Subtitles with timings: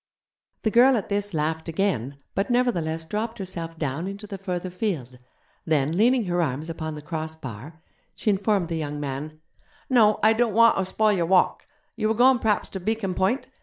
[0.63, 5.19] The girl at this laughed again, but nevertheless dropped herself down into the further field;
[5.63, 7.83] then, leaning her arms upon the cross bar,
[8.15, 9.41] she informed the young man:
[9.91, 11.67] 'No, I don't wanter spoil your walk.
[11.95, 13.47] You were goin' p'raps ter Beacon Point?